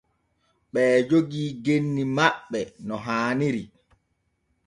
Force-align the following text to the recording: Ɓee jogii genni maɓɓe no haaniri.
Ɓee 0.73 0.93
jogii 1.09 1.49
genni 1.63 2.03
maɓɓe 2.17 2.59
no 2.87 2.95
haaniri. 3.05 3.63